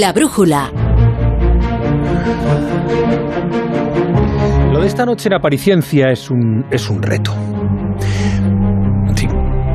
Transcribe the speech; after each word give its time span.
La 0.00 0.10
brújula. 0.14 0.72
Lo 4.72 4.80
de 4.80 4.86
esta 4.86 5.04
noche 5.04 5.28
en 5.28 5.34
Apariciencia 5.34 6.10
es 6.10 6.30
un, 6.30 6.64
es 6.70 6.88
un 6.88 7.02
reto. 7.02 7.34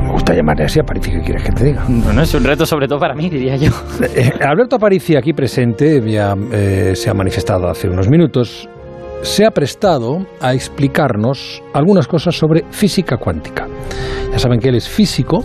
Me 0.02 0.10
gusta 0.10 0.34
llamarle 0.34 0.64
así 0.64 0.80
Aparici, 0.80 1.12
¿qué 1.12 1.20
quieres 1.20 1.44
que 1.44 1.52
te 1.52 1.66
diga? 1.66 1.84
Bueno, 1.86 2.22
es 2.22 2.34
un 2.34 2.42
reto 2.42 2.66
sobre 2.66 2.88
todo 2.88 2.98
para 2.98 3.14
mí, 3.14 3.30
diría 3.30 3.54
yo. 3.54 3.70
Eh, 4.02 4.32
Alberto 4.40 4.74
Aparici, 4.74 5.14
aquí 5.14 5.32
presente, 5.32 6.02
ya 6.10 6.34
eh, 6.50 6.94
se 6.96 7.10
ha 7.10 7.14
manifestado 7.14 7.68
hace 7.68 7.88
unos 7.88 8.08
minutos, 8.08 8.68
se 9.22 9.46
ha 9.46 9.52
prestado 9.52 10.26
a 10.40 10.52
explicarnos 10.52 11.62
algunas 11.72 12.08
cosas 12.08 12.34
sobre 12.34 12.64
física 12.72 13.18
cuántica. 13.18 13.68
Ya 14.32 14.38
saben 14.40 14.58
que 14.58 14.70
él 14.70 14.74
es 14.74 14.88
físico 14.88 15.44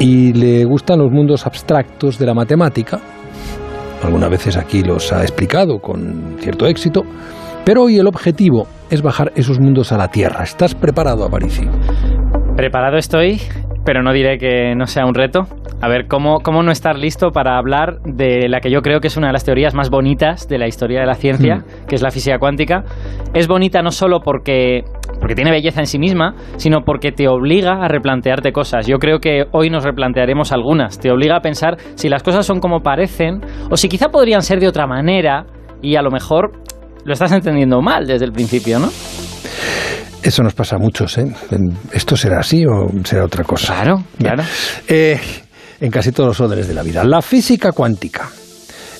y 0.00 0.32
le 0.32 0.64
gustan 0.64 1.00
los 1.00 1.10
mundos 1.10 1.46
abstractos 1.46 2.18
de 2.18 2.26
la 2.26 2.34
matemática. 2.34 3.00
Algunas 4.02 4.30
veces 4.30 4.56
aquí 4.56 4.82
los 4.82 5.12
ha 5.12 5.22
explicado 5.22 5.78
con 5.78 6.36
cierto 6.38 6.66
éxito, 6.66 7.02
pero 7.64 7.82
hoy 7.82 7.98
el 7.98 8.06
objetivo 8.06 8.66
es 8.90 9.02
bajar 9.02 9.32
esos 9.34 9.58
mundos 9.58 9.92
a 9.92 9.98
la 9.98 10.08
Tierra. 10.08 10.44
¿Estás 10.44 10.74
preparado, 10.74 11.24
Aparici? 11.24 11.66
Preparado 12.56 12.96
estoy, 12.96 13.40
pero 13.84 14.02
no 14.02 14.12
diré 14.12 14.38
que 14.38 14.74
no 14.76 14.86
sea 14.86 15.04
un 15.04 15.14
reto. 15.14 15.46
A 15.80 15.88
ver, 15.88 16.06
¿cómo, 16.08 16.40
¿cómo 16.40 16.62
no 16.62 16.72
estar 16.72 16.96
listo 16.98 17.30
para 17.30 17.56
hablar 17.56 18.00
de 18.02 18.48
la 18.48 18.60
que 18.60 18.70
yo 18.70 18.82
creo 18.82 19.00
que 19.00 19.06
es 19.08 19.16
una 19.16 19.28
de 19.28 19.32
las 19.32 19.44
teorías 19.44 19.74
más 19.74 19.90
bonitas 19.90 20.48
de 20.48 20.58
la 20.58 20.66
historia 20.66 21.00
de 21.00 21.06
la 21.06 21.14
ciencia, 21.14 21.62
que 21.86 21.94
es 21.94 22.02
la 22.02 22.10
física 22.10 22.38
cuántica? 22.38 22.84
Es 23.32 23.46
bonita 23.46 23.80
no 23.82 23.90
solo 23.90 24.20
porque, 24.20 24.82
porque 25.20 25.34
tiene 25.34 25.50
belleza 25.50 25.80
en 25.80 25.86
sí 25.86 25.98
misma, 25.98 26.34
sino 26.56 26.82
porque 26.84 27.12
te 27.12 27.28
obliga 27.28 27.84
a 27.84 27.88
replantearte 27.88 28.52
cosas. 28.52 28.86
Yo 28.86 28.98
creo 28.98 29.18
que 29.20 29.44
hoy 29.52 29.70
nos 29.70 29.84
replantearemos 29.84 30.52
algunas. 30.52 30.98
Te 30.98 31.10
obliga 31.10 31.36
a 31.36 31.40
pensar 31.40 31.76
si 31.94 32.08
las 32.08 32.22
cosas 32.22 32.46
son 32.46 32.60
como 32.60 32.80
parecen 32.80 33.40
o 33.70 33.76
si 33.76 33.88
quizá 33.88 34.08
podrían 34.08 34.42
ser 34.42 34.60
de 34.60 34.68
otra 34.68 34.86
manera 34.86 35.46
y 35.82 35.96
a 35.96 36.02
lo 36.02 36.10
mejor 36.10 36.52
lo 37.04 37.12
estás 37.12 37.32
entendiendo 37.32 37.80
mal 37.80 38.06
desde 38.06 38.24
el 38.24 38.32
principio, 38.32 38.78
¿no? 38.78 38.88
Eso 40.22 40.42
nos 40.42 40.54
pasa 40.54 40.76
a 40.76 40.78
muchos, 40.78 41.16
¿eh? 41.18 41.32
¿Esto 41.92 42.16
será 42.16 42.40
así 42.40 42.64
o 42.66 42.88
será 43.04 43.24
otra 43.24 43.44
cosa? 43.44 43.74
Claro, 43.74 44.02
claro. 44.18 44.42
Eh, 44.88 45.18
en 45.80 45.90
casi 45.90 46.12
todos 46.12 46.28
los 46.28 46.40
órdenes 46.40 46.68
de 46.68 46.74
la 46.74 46.82
vida. 46.82 47.04
La 47.04 47.22
física 47.22 47.72
cuántica. 47.72 48.28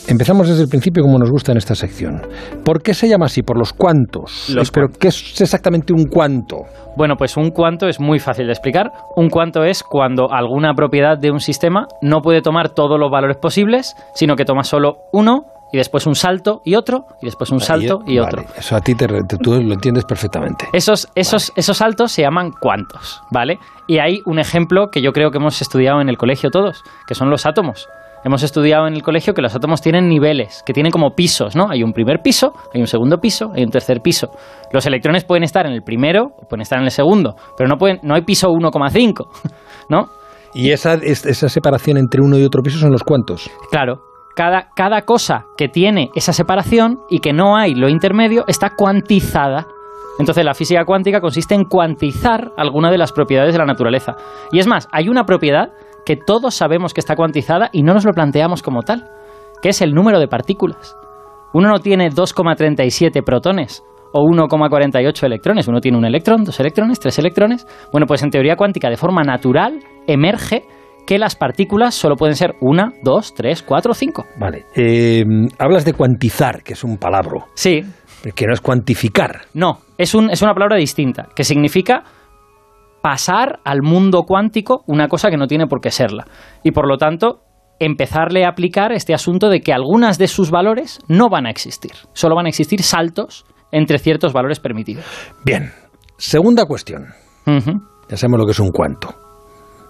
Empezamos 0.09 0.49
desde 0.49 0.63
el 0.63 0.69
principio 0.69 1.03
como 1.03 1.19
nos 1.19 1.31
gusta 1.31 1.53
en 1.53 1.59
esta 1.59 1.75
sección. 1.75 2.23
¿Por 2.65 2.83
qué 2.83 2.95
se 2.95 3.09
llama 3.09 3.27
así? 3.27 3.43
Por 3.43 3.59
los 3.59 3.75
cuantos. 3.75 4.49
Los 4.49 4.71
Pero 4.71 4.89
¿qué 4.99 5.09
es 5.09 5.41
exactamente 5.41 5.93
un 5.93 6.07
cuanto? 6.07 6.63
Bueno, 6.97 7.15
pues 7.17 7.37
un 7.37 7.51
cuanto 7.51 7.87
es 7.89 8.01
muy 8.01 8.19
fácil 8.19 8.47
de 8.47 8.53
explicar. 8.53 8.91
Un 9.17 9.29
cuanto 9.29 9.65
es 9.65 9.83
cuando 9.83 10.33
alguna 10.33 10.73
propiedad 10.73 11.19
de 11.19 11.31
un 11.31 11.41
sistema 11.41 11.87
no 12.01 12.23
puede 12.23 12.41
tomar 12.41 12.71
todos 12.71 12.99
los 12.99 13.11
valores 13.11 13.37
posibles, 13.37 13.95
sino 14.15 14.35
que 14.35 14.47
toma 14.47 14.63
solo 14.65 14.97
uno 15.13 15.43
y 15.71 15.77
después 15.77 16.07
un 16.07 16.15
salto 16.15 16.63
y 16.65 16.75
otro, 16.77 17.05
y 17.21 17.27
después 17.27 17.51
un 17.51 17.61
salto 17.61 17.99
y 18.07 18.19
otro. 18.19 18.43
Vale, 18.45 18.59
eso 18.59 18.75
a 18.77 18.81
ti 18.81 18.95
te, 18.95 19.07
te- 19.07 19.37
tú 19.37 19.61
lo 19.61 19.75
entiendes 19.75 20.07
perfectamente. 20.07 20.67
Esos, 20.73 21.07
esos, 21.15 21.53
esos 21.55 21.77
saltos 21.77 22.11
se 22.13 22.23
llaman 22.23 22.53
cuantos, 22.59 23.21
¿vale? 23.31 23.59
Y 23.87 23.99
hay 23.99 24.23
un 24.25 24.39
ejemplo 24.39 24.87
que 24.91 25.03
yo 25.03 25.13
creo 25.13 25.31
que 25.31 25.37
hemos 25.37 25.61
estudiado 25.61 26.01
en 26.01 26.09
el 26.09 26.17
colegio 26.17 26.49
todos, 26.51 26.83
que 27.07 27.15
son 27.15 27.29
los 27.29 27.45
átomos. 27.45 27.87
Hemos 28.25 28.43
estudiado 28.43 28.87
en 28.87 28.95
el 28.95 29.03
colegio 29.03 29.33
que 29.33 29.43
los 29.43 29.55
átomos 29.55 29.81
tienen 29.81 30.09
niveles, 30.09 30.63
que 30.67 30.73
tienen 30.73 30.91
como 30.91 31.11
pisos, 31.15 31.55
¿no? 31.57 31.69
Hay 31.71 31.83
un 31.83 31.93
primer 31.93 32.19
piso, 32.23 32.53
hay 32.75 32.81
un 32.81 32.87
segundo 32.87 33.19
piso, 33.19 33.51
hay 33.55 33.63
un 33.63 33.71
tercer 33.71 34.01
piso. 34.03 34.29
Los 34.73 34.85
electrones 34.87 35.25
pueden 35.25 35.45
estar 35.45 35.67
en 35.67 35.73
el 35.73 35.83
primero 35.83 36.31
pueden 36.49 36.63
estar 36.63 36.79
en 36.79 36.85
el 36.85 36.91
segundo, 36.91 37.35
pero 37.57 37.69
no, 37.69 37.77
pueden, 37.77 38.01
no 38.03 38.15
hay 38.15 38.23
piso 38.23 38.49
1,5, 38.49 39.27
¿no? 39.89 40.07
Y 40.55 40.71
esa, 40.73 40.95
es- 40.95 41.27
esa 41.27 41.49
separación 41.49 41.97
entre 41.99 42.21
uno 42.23 42.37
y 42.39 42.45
otro 42.45 42.63
piso 42.63 42.79
son 42.79 42.91
los 42.91 43.05
cuantos. 43.05 43.51
Claro, 43.71 44.01
cada, 44.35 44.69
cada 44.75 45.03
cosa 45.03 45.45
que 45.57 45.69
tiene 45.69 46.11
esa 46.15 46.33
separación 46.33 46.99
y 47.11 47.19
que 47.21 47.33
no 47.33 47.57
hay 47.57 47.75
lo 47.75 47.89
intermedio 47.89 48.45
está 48.49 48.71
cuantizada. 48.77 49.67
Entonces 50.19 50.45
la 50.45 50.55
física 50.55 50.85
cuántica 50.85 51.21
consiste 51.21 51.55
en 51.55 51.65
cuantizar 51.65 52.51
alguna 52.57 52.91
de 52.91 52.99
las 52.99 53.13
propiedades 53.13 53.53
de 53.55 53.59
la 53.59 53.67
naturaleza. 53.67 54.17
Y 54.51 54.59
es 54.59 54.67
más, 54.67 54.89
hay 54.91 55.09
una 55.09 55.25
propiedad 55.25 55.69
que 56.09 56.17
todos 56.17 56.55
sabemos 56.55 56.95
que 56.95 57.01
está 57.01 57.15
cuantizada 57.15 57.69
y 57.71 57.83
no 57.83 57.93
nos 57.93 58.07
lo 58.07 58.15
planteamos 58.15 58.63
como 58.63 58.81
tal, 58.81 59.11
que 59.61 59.69
es 59.69 59.83
el 59.83 59.93
número 59.93 60.19
de 60.19 60.27
partículas. 60.27 60.97
Uno 61.53 61.69
no 61.69 61.81
tiene 61.81 62.09
2,37 62.09 63.23
protones 63.23 63.85
o 64.15 64.23
1,48 64.25 65.25
electrones. 65.25 65.69
Uno 65.69 65.83
tiene 65.83 65.99
un 65.99 66.07
electrón, 66.07 66.45
dos 66.45 66.59
electrones, 66.61 66.99
tres 66.99 67.19
electrones. 67.19 67.67
Bueno, 67.93 68.07
pues 68.07 68.23
en 68.23 68.31
teoría 68.31 68.57
cuántica 68.57 68.89
de 68.89 68.97
forma 68.97 69.23
natural 69.23 69.81
emerge 70.07 70.65
que 71.07 71.19
las 71.19 71.37
partículas 71.37 71.95
solo 71.95 72.17
pueden 72.17 72.37
ser 72.37 72.55
una, 72.63 72.95
dos, 73.03 73.35
tres, 73.35 73.63
cuatro, 73.63 73.93
cinco. 73.93 74.25
Vale. 74.41 74.65
Eh, 74.75 75.25
hablas 75.59 75.85
de 75.85 75.93
cuantizar, 75.93 76.63
que 76.63 76.73
es 76.73 76.85
un 76.85 76.97
palabra, 76.97 77.45
Sí, 77.53 77.83
que 78.35 78.47
no 78.47 78.55
es 78.55 78.63
cuantificar. 78.63 79.43
no, 79.53 79.81
es, 79.99 80.15
un, 80.15 80.31
es 80.31 80.41
una 80.41 80.55
palabra 80.55 80.77
distinta, 80.79 81.29
que 81.37 81.45
significa 81.45 82.03
pasar 83.09 83.61
al 83.65 83.81
mundo 83.81 84.25
cuántico 84.25 84.85
una 84.87 85.09
cosa 85.09 85.31
que 85.31 85.39
no 85.39 85.47
tiene 85.47 85.67
por 85.67 85.81
qué 85.81 85.91
serla. 85.91 86.27
Y 86.63 86.73
por 86.73 86.87
lo 86.87 86.99
tanto, 86.99 87.41
empezarle 87.81 88.45
a 88.45 88.51
aplicar 88.51 88.93
este 88.93 89.15
asunto 89.15 89.49
de 89.49 89.61
que 89.61 89.73
algunas 89.73 90.19
de 90.19 90.29
sus 90.29 90.51
valores 90.51 90.99
no 91.09 91.31
van 91.31 91.47
a 91.47 91.51
existir. 91.51 91.93
Solo 92.13 92.37
van 92.37 92.45
a 92.45 92.51
existir 92.51 92.83
saltos 92.83 93.47
entre 93.73 93.99
ciertos 93.99 94.35
valores 94.35 94.61
permitidos. 94.61 95.07
Bien. 95.43 95.73
Segunda 96.19 96.67
cuestión. 96.67 97.07
Ya 97.47 98.19
sabemos 98.19 98.41
lo 98.41 98.45
que 98.45 98.53
es 98.53 98.61
un 98.61 98.73
cuanto. 98.73 99.09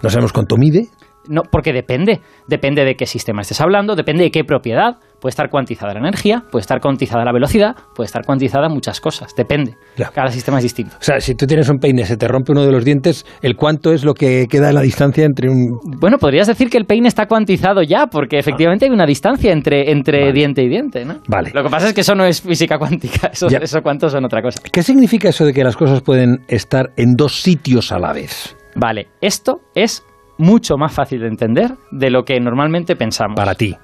No 0.01 0.09
sabemos 0.09 0.31
cuánto 0.31 0.55
mide. 0.55 0.87
No, 1.29 1.43
porque 1.43 1.71
depende. 1.73 2.21
Depende 2.47 2.83
de 2.83 2.95
qué 2.95 3.05
sistema 3.05 3.41
estés 3.41 3.61
hablando, 3.61 3.95
depende 3.95 4.23
de 4.23 4.31
qué 4.31 4.43
propiedad. 4.43 4.97
Puede 5.21 5.31
estar 5.31 5.49
cuantizada 5.49 5.93
la 5.93 5.99
energía, 5.99 6.43
puede 6.49 6.61
estar 6.61 6.79
cuantizada 6.79 7.25
la 7.25 7.33
velocidad, 7.33 7.75
puede 7.93 8.05
estar 8.05 8.25
cuantizada 8.25 8.69
muchas 8.69 9.01
cosas. 9.01 9.35
Depende. 9.35 9.75
Cada 10.13 10.29
sistema 10.29 10.57
es 10.57 10.63
distinto. 10.63 10.95
O 10.99 11.03
sea, 11.03 11.19
si 11.19 11.35
tú 11.35 11.45
tienes 11.45 11.69
un 11.69 11.77
peine, 11.77 12.05
se 12.05 12.15
te 12.17 12.27
rompe 12.27 12.53
uno 12.53 12.65
de 12.65 12.71
los 12.71 12.85
dientes, 12.85 13.25
el 13.41 13.55
cuánto 13.55 13.91
es 13.91 14.05
lo 14.05 14.13
que 14.13 14.47
queda 14.49 14.69
en 14.69 14.75
la 14.75 14.81
distancia 14.81 15.25
entre 15.25 15.49
un... 15.49 15.77
Bueno, 15.99 16.17
podrías 16.17 16.47
decir 16.47 16.69
que 16.69 16.77
el 16.77 16.85
peine 16.85 17.09
está 17.09 17.27
cuantizado 17.27 17.83
ya, 17.83 18.07
porque 18.07 18.39
efectivamente 18.39 18.85
hay 18.85 18.91
una 18.91 19.05
distancia 19.05 19.51
entre, 19.51 19.91
entre 19.91 20.19
Vale. 20.21 20.33
diente 20.33 20.63
y 20.63 20.69
diente, 20.69 21.05
¿no? 21.05 21.19
Vale. 21.27 21.51
Lo 21.53 21.63
que 21.63 21.69
pasa 21.69 21.89
es 21.89 21.93
que 21.93 22.01
eso 22.01 22.15
no 22.15 22.23
es 22.23 22.41
física 22.41 22.77
cuántica, 22.77 23.27
eso, 23.33 23.47
eso 23.47 23.81
cuántos 23.81 24.13
son 24.13 24.23
otra 24.25 24.41
cosa. 24.41 24.61
¿Qué 24.71 24.83
significa 24.83 25.29
eso 25.29 25.45
de 25.45 25.53
que 25.53 25.63
las 25.63 25.75
cosas 25.75 26.01
pueden 26.01 26.45
estar 26.47 26.91
en 26.95 27.15
dos 27.15 27.41
sitios 27.41 27.91
a 27.91 27.99
la 27.99 28.13
vez? 28.13 28.55
Vale, 28.75 29.07
esto 29.19 29.59
es 29.75 30.03
mucho 30.39 30.75
más 30.77 30.91
fácil 30.93 31.19
de 31.21 31.27
entender 31.27 31.71
de 31.91 32.09
lo 32.09 32.23
que 32.23 32.39
normalmente 32.39 32.95
pensamos. 32.95 33.35
Para 33.35 33.53
ti. 33.53 33.75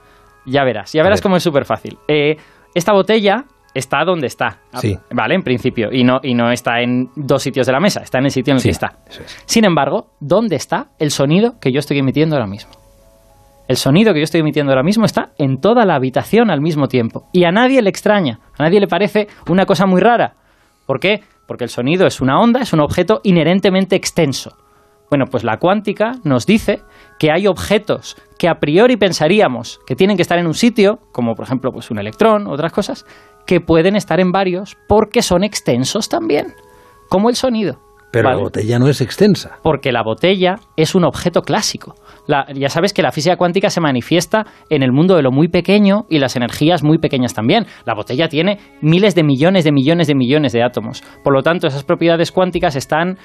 Ya 0.48 0.64
verás, 0.64 0.92
ya 0.94 1.04
verás 1.04 1.20
ver. 1.20 1.24
cómo 1.24 1.36
es 1.38 1.44
súper 1.44 1.66
fácil. 1.66 1.98
Eh, 2.08 2.36
esta 2.74 2.94
botella 2.94 3.46
está 3.74 4.04
donde 4.06 4.28
está. 4.28 4.60
Sí. 4.80 4.98
Vale, 5.14 5.36
en 5.36 5.42
principio. 5.44 5.90
Y 5.92 6.04
no, 6.04 6.20
y 6.24 6.34
no 6.34 6.52
está 6.52 6.80
en 6.82 7.10
dos 7.16 7.44
sitios 7.44 7.68
de 7.68 7.74
la 7.74 7.80
mesa, 7.80 8.02
está 8.02 8.20
en 8.20 8.26
el 8.26 8.32
sitio 8.32 8.52
en 8.54 8.56
el 8.56 8.62
Sí, 8.62 8.70
que 8.70 8.72
está. 8.72 8.94
es. 9.10 9.44
Sin 9.46 9.66
embargo, 9.66 10.08
¿dónde 10.20 10.56
está 10.56 10.88
el 10.98 11.12
sonido 11.12 11.60
que 11.60 11.72
yo 11.72 11.80
estoy 11.80 12.00
emitiendo 12.00 12.36
ahora 12.36 12.48
mismo? 12.48 12.72
El 13.68 13.78
sonido 13.78 14.14
que 14.14 14.20
yo 14.20 14.24
estoy 14.24 14.42
emitiendo 14.42 14.72
ahora 14.72 14.84
mismo 14.84 15.06
está 15.06 15.30
en 15.40 15.60
toda 15.60 15.86
la 15.86 15.96
habitación 15.96 16.52
al 16.52 16.62
mismo 16.62 16.88
tiempo. 16.88 17.28
Y 17.34 17.46
a 17.46 17.52
nadie 17.52 17.82
le 17.82 17.90
extraña, 17.90 18.40
a 18.58 18.64
nadie 18.64 18.80
le 18.80 18.88
parece 18.88 19.28
una 19.50 19.66
cosa 19.66 19.88
muy 19.88 20.00
rara. 20.02 20.36
¿Por 20.86 21.00
qué? 21.00 21.22
Porque 21.48 21.64
el 21.64 21.70
sonido 21.72 22.06
es 22.06 22.22
una 22.22 22.40
onda, 22.40 22.62
es 22.62 22.74
un 22.74 22.80
objeto 22.80 23.22
inherentemente 23.24 23.96
extenso. 23.96 24.56
Bueno, 25.10 25.26
pues 25.30 25.44
la 25.44 25.58
cuántica 25.58 26.14
nos 26.24 26.46
dice 26.46 26.82
que 27.20 27.32
hay 27.32 27.48
objetos 27.48 28.18
que 28.40 28.48
a 28.50 28.56
priori 28.60 28.98
pensaríamos 28.98 29.80
que 29.86 29.96
tienen 29.96 30.16
que 30.18 30.22
estar 30.24 30.40
en 30.40 30.48
un 30.48 30.54
sitio, 30.54 31.00
como 31.12 31.36
por 31.36 31.46
ejemplo 31.46 31.72
pues 31.72 31.92
un 31.92 32.00
electrón, 32.00 32.48
otras 32.48 32.72
cosas, 32.74 33.06
que 33.46 33.62
pueden 33.62 33.96
estar 33.96 34.20
en 34.20 34.32
varios 34.32 34.76
porque 34.88 35.22
son 35.22 35.44
extensos 35.44 36.10
también, 36.10 36.54
como 37.10 37.30
el 37.30 37.36
sonido. 37.36 37.80
Pero 38.12 38.30
¿vale? 38.30 38.38
la 38.38 38.44
botella 38.44 38.80
no 38.80 38.88
es 38.88 39.02
extensa. 39.02 39.58
Porque 39.62 39.92
la 39.92 40.02
botella 40.02 40.56
es 40.78 40.96
un 40.96 41.04
objeto 41.04 41.42
clásico. 41.42 41.96
La- 42.28 42.48
ya 42.54 42.70
sabes 42.70 42.94
que 42.94 43.02
la 43.02 43.12
física 43.12 43.36
cuántica 43.36 43.70
se 43.70 43.82
manifiesta 43.82 44.46
en 44.70 44.84
el 44.84 44.94
mundo 44.94 45.18
de 45.18 45.22
lo 45.22 45.32
muy 45.32 45.50
pequeño 45.50 46.06
y 46.10 46.20
las 46.20 46.38
energías 46.38 46.82
muy 46.82 46.98
pequeñas 46.98 47.34
también. 47.34 47.66
La 47.84 47.94
botella 47.94 48.30
tiene 48.30 48.58
miles 48.82 49.16
de 49.16 49.24
millones 49.24 49.66
de 49.66 49.74
millones 49.74 50.08
de 50.08 50.16
millones 50.16 50.54
de 50.54 50.64
átomos. 50.64 51.04
Por 51.26 51.34
lo 51.34 51.44
tanto, 51.44 51.68
esas 51.68 51.84
propiedades 51.84 52.32
cuánticas 52.32 52.78
están, 52.78 53.18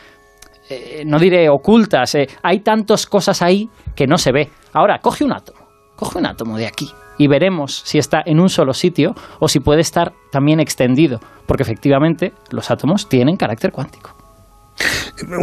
eh, 0.71 1.03
no 1.05 1.19
diré 1.19 1.49
ocultas, 1.49 2.15
eh, 2.15 2.29
hay 2.43 2.61
tantas 2.61 3.07
cosas 3.07 3.43
ahí 3.43 3.69
que 3.95 4.07
no 4.07 4.19
se 4.19 4.33
ve. 4.33 4.49
Ahora, 4.73 5.01
coge 5.01 5.25
un 5.25 5.33
átomo, 5.33 5.59
coge 5.97 6.19
un 6.19 6.27
átomo 6.27 6.57
de 6.57 6.67
aquí 6.67 6.89
y 7.19 7.27
veremos 7.27 7.83
si 7.85 7.99
está 7.99 8.23
en 8.25 8.41
un 8.41 8.49
solo 8.49 8.73
sitio 8.73 9.15
o 9.41 9.49
si 9.49 9.61
puede 9.61 9.81
estar 9.81 10.13
también 10.31 10.61
extendido, 10.61 11.21
porque 11.47 11.65
efectivamente 11.65 12.33
los 12.51 12.71
átomos 12.71 13.09
tienen 13.09 13.37
carácter 13.37 13.73
cuántico. 13.73 14.17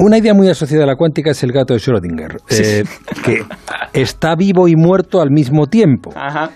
Una 0.02 0.18
idea 0.18 0.34
muy 0.34 0.50
asociada 0.50 0.86
a 0.86 0.88
la 0.88 0.96
cuántica 0.96 1.32
es 1.32 1.44
el 1.44 1.52
gato 1.52 1.74
de 1.74 1.80
Schrödinger, 1.80 2.40
eh, 2.50 2.84
que 3.24 3.44
está 3.94 4.36
vivo 4.36 4.68
y 4.68 4.76
muerto 4.76 5.22
al 5.22 5.30
mismo 5.30 5.68
tiempo. 5.68 6.12
Ajá. 6.16 6.52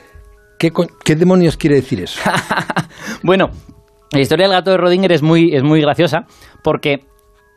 ¿Qué, 0.57 0.71
qué 1.03 1.15
demonios 1.15 1.57
quiere 1.57 1.75
decir 1.75 2.01
eso? 2.01 2.21
Bueno, 3.23 3.49
la 4.11 4.19
historia 4.19 4.47
del 4.47 4.55
gato 4.55 4.71
de 4.71 4.77
Rodinger 4.77 5.11
es 5.11 5.21
muy, 5.21 5.55
es 5.55 5.63
muy 5.63 5.79
graciosa 5.81 6.25
porque 6.63 7.05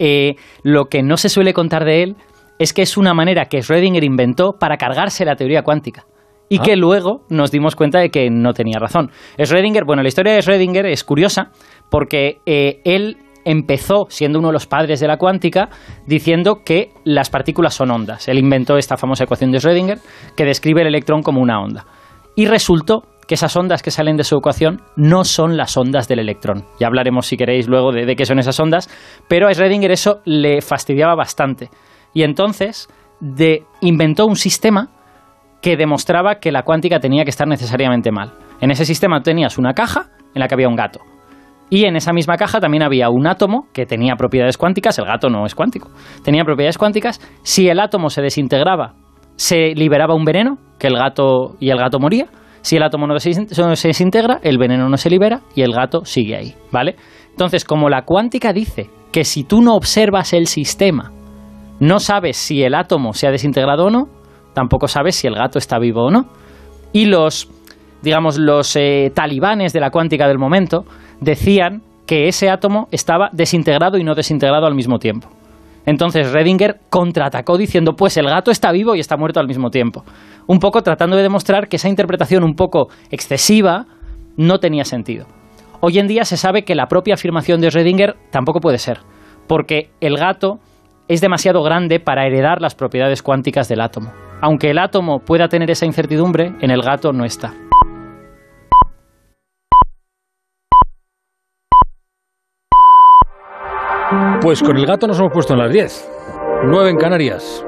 eh, 0.07 0.37
lo 0.63 0.91
que 0.91 1.03
no 1.03 1.17
se 1.17 1.31
suele 1.31 1.55
contar 1.55 1.87
de 1.87 2.03
él 2.03 2.17
es 2.59 2.75
que 2.75 2.83
es 2.83 2.99
una 2.99 3.15
manera 3.15 3.47
que 3.47 3.61
Schrödinger 3.61 4.05
inventó 4.05 4.53
para 4.53 4.77
cargarse 4.77 5.25
la 5.25 5.35
teoría 5.35 5.63
cuántica. 5.63 6.05
y 6.51 6.59
que 6.59 6.77
luego 6.77 7.23
nos 7.31 7.51
dimos 7.51 7.75
cuenta 7.75 7.99
de 8.01 8.11
que 8.11 8.29
no 8.31 8.53
tenía 8.53 8.79
razón. 8.79 9.11
Schrödinger, 9.39 9.87
bueno, 9.87 10.03
la 10.03 10.09
historia 10.09 10.35
de 10.35 10.41
Schrödinger 10.41 10.85
es 10.85 11.03
curiosa 11.03 11.51
porque 11.91 12.37
eh, 12.45 12.83
él 12.85 13.17
empezó 13.47 14.07
siendo 14.11 14.41
uno 14.41 14.49
de 14.49 14.53
los 14.53 14.67
padres 14.67 15.01
de 15.01 15.09
la 15.09 15.17
cuántica 15.17 15.71
diciendo 16.07 16.61
que 16.63 16.91
las 17.05 17.31
partículas 17.31 17.75
son 17.75 17.91
ondas. 17.91 18.29
Él 18.29 18.39
inventó 18.39 18.77
esta 18.77 18.99
famosa 18.99 19.25
ecuación 19.25 19.53
de 19.53 19.59
Schrödinger 19.59 20.01
que 20.37 20.45
describe 20.45 20.83
el 20.83 20.89
electrón 20.89 21.23
como 21.23 21.41
una 21.41 21.61
onda. 21.61 21.87
Y 22.37 22.47
resultó 22.47 23.05
que 23.27 23.35
esas 23.35 23.57
ondas 23.57 23.83
que 23.83 23.91
salen 23.91 24.17
de 24.17 24.25
su 24.25 24.37
ecuación 24.37 24.83
no 24.97 25.25
son 25.25 25.57
las 25.57 25.77
ondas 25.77 26.09
del 26.09 26.19
electrón. 26.19 26.65
Ya 26.79 26.87
hablaremos, 26.87 27.27
si 27.27 27.37
queréis, 27.37 27.69
luego 27.69 27.93
de, 27.93 28.17
qué 28.17 28.27
son 28.27 28.39
esas 28.39 28.59
ondas, 28.61 28.89
pero 29.29 29.49
a 29.49 29.53
Schrödinger 29.53 29.91
eso 29.91 30.21
le 30.25 30.61
fastidiaba 30.61 31.15
bastante. 31.15 31.71
Y 32.13 32.23
entonces 32.23 32.89
inventó 33.81 34.27
un 34.27 34.37
sistema 34.37 34.89
que 35.63 35.77
demostraba 35.77 36.37
que 36.37 36.53
la 36.53 36.63
cuántica 36.63 37.01
tenía 37.01 37.25
que 37.25 37.31
estar 37.31 37.49
necesariamente 37.49 38.11
mal. 38.11 38.33
En 38.61 38.71
ese 38.71 38.85
sistema 38.85 39.23
tenías 39.23 39.59
una 39.59 39.73
caja 39.73 40.11
en 40.35 40.41
la 40.41 40.49
que 40.49 40.55
había 40.55 40.69
un 40.69 40.77
gato. 40.77 41.01
Y 41.71 41.87
en 41.87 41.97
esa 41.97 42.13
misma 42.13 42.37
caja 42.37 42.61
también 42.61 42.83
había 42.83 43.09
un 43.09 43.27
átomo 43.27 43.69
que 43.73 43.87
tenía 43.87 44.15
propiedades 44.17 44.59
cuánticas, 44.59 44.99
el 44.99 45.07
gato 45.07 45.31
no 45.31 45.47
es 45.47 45.55
cuántico, 45.55 45.91
tenía 46.23 46.45
propiedades 46.45 46.77
cuánticas. 46.77 47.19
Si 47.43 47.69
el 47.69 47.81
átomo 47.81 48.11
se 48.11 48.21
desintegraba, 48.21 48.95
se 49.37 49.75
liberaba 49.75 50.15
un 50.15 50.25
veneno, 50.25 50.59
que 50.79 50.89
el 50.89 50.97
gato 50.97 51.57
y 51.61 51.71
el 51.71 51.79
gato 51.79 51.99
moría. 51.99 52.27
Si 52.65 52.77
el 52.77 52.83
átomo 52.83 53.07
no 53.07 53.19
se, 53.21 53.89
desintegra, 53.89 54.41
el 54.43 54.57
veneno 54.57 54.89
no 54.89 54.97
se 54.97 55.11
libera 55.11 55.43
y 55.55 55.61
el 55.61 55.73
gato 55.75 56.07
sigue 56.07 56.35
ahí, 56.35 56.55
¿vale? 56.73 56.97
Entonces, 57.29 57.63
como 57.63 57.91
la 57.91 58.07
cuántica 58.07 58.55
dice 58.55 58.89
que 59.13 59.25
si 59.25 59.45
tú 59.45 59.61
no 59.61 59.75
observas 59.75 60.33
el 60.33 60.47
sistema, 60.47 61.13
no 61.79 62.01
sabes 62.01 62.39
si 62.39 62.63
el 62.63 62.75
átomo 62.75 63.13
se 63.13 63.27
ha 63.27 63.31
desintegrado 63.31 63.85
o 63.85 63.91
no, 63.91 64.09
tampoco 64.55 64.89
sabes 64.89 65.15
si 65.15 65.27
el 65.27 65.35
gato 65.35 65.59
está 65.59 65.79
vivo 65.79 66.07
o 66.07 66.11
no. 66.11 66.25
Y 66.95 67.05
los, 67.05 67.51
digamos, 68.01 68.39
los 68.39 68.75
eh, 68.77 69.13
talibanes 69.15 69.75
de 69.75 69.81
la 69.81 69.91
cuántica 69.91 70.27
del 70.27 70.39
momento 70.39 70.87
decían 71.21 71.83
que 72.07 72.29
ese 72.29 72.49
átomo 72.49 72.89
estaba 72.93 73.29
desintegrado 73.33 73.99
y 73.99 74.05
no 74.05 74.15
desintegrado 74.15 74.65
al 74.65 74.75
mismo 74.75 74.99
tiempo. 74.99 75.29
Entonces 75.87 76.33
Redinger 76.33 76.81
contraatacó 76.91 77.59
diciendo, 77.59 77.95
pues 77.97 78.17
el 78.17 78.27
gato 78.27 78.51
está 78.51 78.73
vivo 78.73 78.95
y 78.95 79.01
está 79.01 79.17
muerto 79.17 79.41
al 79.41 79.47
mismo 79.47 79.71
tiempo. 79.71 80.05
Un 80.47 80.59
poco 80.59 80.83
tratando 80.83 81.17
de 81.17 81.23
demostrar 81.23 81.69
que 81.69 81.77
esa 81.77 81.89
interpretación 81.89 82.45
un 82.45 82.55
poco 82.55 82.89
excesiva 83.11 83.87
no 84.37 84.59
tenía 84.59 84.85
sentido. 84.85 85.27
Hoy 85.81 85.99
en 85.99 86.07
día 86.07 86.25
se 86.25 86.37
sabe 86.37 86.65
que 86.65 86.75
la 86.75 86.87
propia 86.87 87.15
afirmación 87.15 87.61
de 87.61 87.71
Redinger 87.71 88.17
tampoco 88.31 88.61
puede 88.61 88.79
ser, 88.79 89.01
porque 89.47 89.91
el 90.01 90.17
gato 90.17 90.59
es 91.09 91.21
demasiado 91.21 91.63
grande 91.63 92.01
para 92.01 92.27
heredar 92.27 92.63
las 92.63 92.75
propiedades 92.75 93.23
cuánticas 93.23 93.69
del 93.69 93.83
átomo. 93.83 94.11
Aunque 94.41 94.71
el 94.71 94.79
átomo 94.79 95.21
pueda 95.21 95.49
tener 95.49 95.71
esa 95.71 95.87
incertidumbre, 95.87 96.55
en 96.61 96.71
el 96.71 96.83
gato 96.83 97.13
no 97.13 97.25
está. 97.25 97.53
Pues 104.45 104.63
con 104.63 104.77
el 104.77 104.85
gato 104.85 105.07
nos 105.07 105.19
hemos 105.19 105.33
puesto 105.33 105.55
en 105.55 105.59
las 105.59 105.73
10. 105.73 106.11
9 106.67 106.91
en 106.91 106.97
Canarias. 106.99 107.65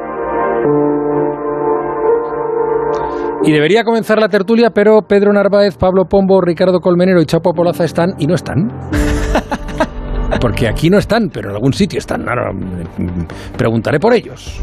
Y 3.44 3.50
debería 3.50 3.82
comenzar 3.82 4.20
la 4.20 4.28
tertulia, 4.28 4.68
pero 4.74 5.00
Pedro 5.00 5.32
Narváez, 5.32 5.78
Pablo 5.78 6.04
Pombo, 6.04 6.42
Ricardo 6.42 6.80
Colmenero 6.80 7.22
y 7.22 7.24
Chapo 7.24 7.54
Polaza 7.54 7.84
están 7.84 8.10
y 8.18 8.26
no 8.26 8.34
están. 8.34 8.68
Porque 10.38 10.68
aquí 10.68 10.90
no 10.90 10.98
están, 10.98 11.30
pero 11.32 11.48
en 11.48 11.54
algún 11.54 11.72
sitio 11.72 11.98
están. 11.98 12.28
Ahora 12.28 12.52
preguntaré 13.56 13.98
por 13.98 14.12
ellos. 14.12 14.60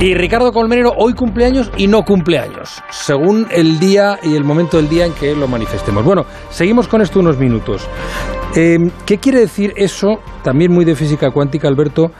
Y 0.00 0.14
Ricardo 0.14 0.50
Colmenero 0.50 0.94
hoy 0.96 1.12
cumpleaños 1.12 1.70
y 1.76 1.88
no 1.88 2.04
cumpleaños, 2.04 2.82
según 2.88 3.48
el 3.50 3.78
día 3.78 4.18
y 4.22 4.34
el 4.34 4.44
momento 4.44 4.78
del 4.78 4.88
día 4.88 5.04
en 5.04 5.12
que 5.12 5.36
lo 5.36 5.46
manifestemos. 5.46 6.02
Bueno, 6.06 6.24
seguimos 6.48 6.88
con 6.88 7.02
esto 7.02 7.20
unos 7.20 7.36
minutos. 7.36 7.86
Eh, 8.54 8.76
¿Qué 9.06 9.16
quiere 9.16 9.40
decir 9.40 9.72
eso, 9.76 10.18
también 10.42 10.72
muy 10.72 10.84
de 10.84 10.94
física 10.94 11.30
cuántica, 11.30 11.68
Alberto, 11.68 12.10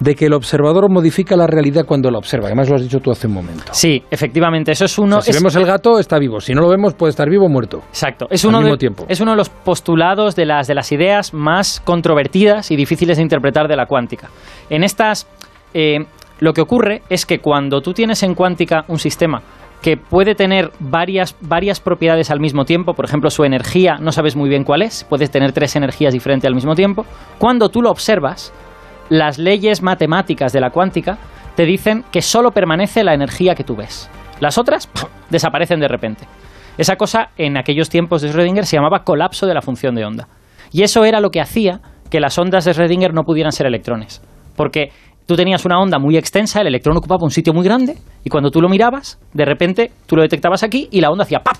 de 0.00 0.14
que 0.14 0.26
el 0.26 0.32
observador 0.32 0.90
modifica 0.90 1.36
la 1.36 1.46
realidad 1.46 1.84
cuando 1.86 2.10
la 2.10 2.18
observa. 2.18 2.46
Además 2.46 2.68
lo 2.68 2.76
has 2.76 2.82
dicho 2.82 2.98
tú 3.00 3.10
hace 3.10 3.26
un 3.26 3.34
momento. 3.34 3.72
Sí, 3.72 4.02
efectivamente, 4.10 4.72
eso 4.72 4.86
es 4.86 4.98
uno... 4.98 5.20
si 5.20 5.32
vemos 5.32 5.54
el 5.54 5.66
gato, 5.66 5.98
está 5.98 6.18
vivo. 6.18 6.40
Si 6.40 6.54
no 6.54 6.62
lo 6.62 6.68
vemos, 6.68 6.94
puede 6.94 7.10
estar 7.10 7.28
vivo 7.28 7.44
o 7.44 7.48
muerto. 7.48 7.78
Exacto. 7.88 8.26
Es 8.30 8.44
uno, 8.44 8.62
de, 8.62 8.76
tiempo. 8.78 9.04
es 9.08 9.20
uno 9.20 9.32
de 9.32 9.36
los 9.36 9.50
postulados 9.50 10.34
de 10.34 10.46
las, 10.46 10.66
de 10.66 10.74
las 10.74 10.90
ideas 10.92 11.34
más 11.34 11.80
controvertidas 11.84 12.70
y 12.70 12.76
difíciles 12.76 13.18
de 13.18 13.22
interpretar 13.22 13.68
de 13.68 13.76
la 13.76 13.86
cuántica. 13.86 14.30
En 14.70 14.84
estas... 14.84 15.28
Eh, 15.74 15.98
lo 16.40 16.52
que 16.52 16.60
ocurre 16.60 17.02
es 17.08 17.24
que 17.24 17.38
cuando 17.38 17.82
tú 17.82 17.92
tienes 17.92 18.24
en 18.24 18.34
cuántica 18.34 18.84
un 18.88 18.98
sistema 18.98 19.42
que 19.82 19.96
puede 19.96 20.34
tener 20.36 20.70
varias, 20.78 21.36
varias 21.40 21.80
propiedades 21.80 22.30
al 22.30 22.38
mismo 22.38 22.64
tiempo, 22.64 22.94
por 22.94 23.04
ejemplo, 23.04 23.30
su 23.30 23.44
energía 23.44 23.96
no 24.00 24.12
sabes 24.12 24.36
muy 24.36 24.48
bien 24.48 24.62
cuál 24.62 24.82
es, 24.82 25.04
puedes 25.04 25.30
tener 25.30 25.52
tres 25.52 25.74
energías 25.74 26.12
diferentes 26.12 26.46
al 26.46 26.54
mismo 26.54 26.74
tiempo, 26.76 27.04
cuando 27.38 27.68
tú 27.68 27.82
lo 27.82 27.90
observas, 27.90 28.52
las 29.08 29.38
leyes 29.38 29.82
matemáticas 29.82 30.52
de 30.52 30.60
la 30.60 30.70
cuántica 30.70 31.18
te 31.56 31.66
dicen 31.66 32.04
que 32.12 32.22
solo 32.22 32.52
permanece 32.52 33.02
la 33.02 33.12
energía 33.12 33.54
que 33.54 33.64
tú 33.64 33.76
ves. 33.76 34.08
Las 34.40 34.56
otras 34.56 34.88
desaparecen 35.30 35.80
de 35.80 35.88
repente. 35.88 36.24
Esa 36.78 36.96
cosa 36.96 37.30
en 37.36 37.58
aquellos 37.58 37.90
tiempos 37.90 38.22
de 38.22 38.30
Schrödinger 38.30 38.62
se 38.62 38.76
llamaba 38.76 39.04
colapso 39.04 39.46
de 39.46 39.54
la 39.54 39.62
función 39.62 39.94
de 39.94 40.04
onda. 40.04 40.28
Y 40.72 40.82
eso 40.82 41.04
era 41.04 41.20
lo 41.20 41.30
que 41.30 41.40
hacía 41.40 41.80
que 42.08 42.20
las 42.20 42.38
ondas 42.38 42.64
de 42.64 42.72
Schrödinger 42.72 43.12
no 43.12 43.24
pudieran 43.24 43.52
ser 43.52 43.66
electrones. 43.66 44.22
Porque 44.56 44.90
tú 45.26 45.36
tenías 45.36 45.64
una 45.64 45.80
onda 45.80 45.98
muy 45.98 46.16
extensa, 46.16 46.60
el 46.60 46.68
electrón 46.68 46.96
ocupaba 46.96 47.24
un 47.24 47.30
sitio 47.30 47.52
muy 47.52 47.64
grande, 47.64 47.96
y 48.24 48.30
cuando 48.30 48.50
tú 48.50 48.60
lo 48.60 48.68
mirabas, 48.68 49.18
de 49.32 49.44
repente 49.44 49.92
tú 50.06 50.16
lo 50.16 50.22
detectabas 50.22 50.62
aquí 50.62 50.88
y 50.90 51.00
la 51.00 51.10
onda 51.10 51.24
hacía 51.24 51.40
¡pap! 51.40 51.56